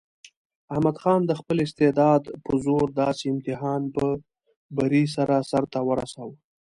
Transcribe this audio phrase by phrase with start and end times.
[0.73, 4.05] احمد خان د خپل استعداد په زور داسې امتحان په
[4.77, 6.35] بري سره سرته ورساوه.